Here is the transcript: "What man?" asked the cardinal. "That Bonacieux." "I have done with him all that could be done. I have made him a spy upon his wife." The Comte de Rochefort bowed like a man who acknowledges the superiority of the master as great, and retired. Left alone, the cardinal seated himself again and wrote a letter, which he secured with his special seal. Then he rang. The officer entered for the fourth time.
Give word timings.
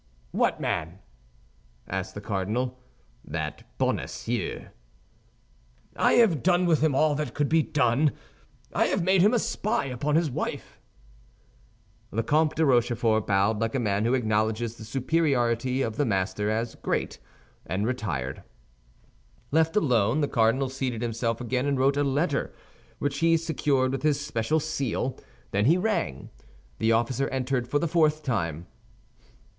"What 0.31 0.59
man?" 0.59 0.97
asked 1.87 2.15
the 2.15 2.21
cardinal. 2.21 2.79
"That 3.23 3.65
Bonacieux." 3.77 4.69
"I 5.95 6.13
have 6.13 6.41
done 6.41 6.65
with 6.65 6.81
him 6.81 6.95
all 6.95 7.13
that 7.13 7.35
could 7.35 7.47
be 7.47 7.61
done. 7.61 8.11
I 8.73 8.85
have 8.87 9.03
made 9.03 9.21
him 9.21 9.31
a 9.31 9.37
spy 9.37 9.85
upon 9.85 10.15
his 10.15 10.31
wife." 10.31 10.79
The 12.09 12.23
Comte 12.23 12.55
de 12.55 12.65
Rochefort 12.65 13.27
bowed 13.27 13.61
like 13.61 13.75
a 13.75 13.79
man 13.79 14.03
who 14.05 14.15
acknowledges 14.15 14.75
the 14.75 14.85
superiority 14.85 15.83
of 15.83 15.97
the 15.97 16.05
master 16.07 16.49
as 16.49 16.73
great, 16.73 17.19
and 17.63 17.85
retired. 17.85 18.41
Left 19.51 19.75
alone, 19.75 20.21
the 20.21 20.27
cardinal 20.27 20.69
seated 20.69 21.03
himself 21.03 21.39
again 21.39 21.67
and 21.67 21.77
wrote 21.77 21.95
a 21.97 22.03
letter, 22.03 22.51
which 22.97 23.19
he 23.19 23.37
secured 23.37 23.91
with 23.91 24.01
his 24.01 24.19
special 24.19 24.59
seal. 24.59 25.19
Then 25.51 25.65
he 25.65 25.77
rang. 25.77 26.31
The 26.79 26.91
officer 26.91 27.27
entered 27.29 27.67
for 27.67 27.77
the 27.77 27.87
fourth 27.87 28.23
time. 28.23 28.65